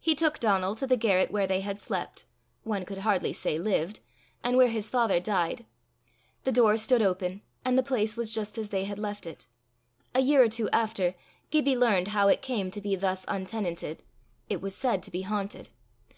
He 0.00 0.14
took 0.14 0.38
Donal 0.38 0.74
to 0.76 0.86
the 0.86 0.96
garret 0.96 1.30
where 1.30 1.46
they 1.46 1.60
had 1.60 1.78
slept 1.78 2.24
one 2.62 2.86
could 2.86 3.00
hardly 3.00 3.34
say 3.34 3.58
lived, 3.58 4.00
and 4.42 4.56
where 4.56 4.70
his 4.70 4.88
father 4.88 5.20
died. 5.20 5.66
The 6.44 6.52
door 6.52 6.78
stood 6.78 7.02
open, 7.02 7.42
and 7.66 7.76
the 7.76 7.82
place 7.82 8.16
was 8.16 8.30
just 8.32 8.56
as 8.56 8.70
they 8.70 8.84
had 8.86 8.98
left 8.98 9.26
it. 9.26 9.46
A 10.14 10.20
year 10.20 10.42
or 10.42 10.48
two 10.48 10.70
after, 10.70 11.14
Gibbie 11.50 11.76
learned 11.76 12.08
how 12.08 12.28
it 12.28 12.40
came 12.40 12.70
to 12.70 12.80
be 12.80 12.96
thus 12.96 13.26
untenanted: 13.28 14.02
it 14.48 14.62
was 14.62 14.74
said 14.74 15.02
to 15.02 15.10
be 15.10 15.20
haunted. 15.20 15.68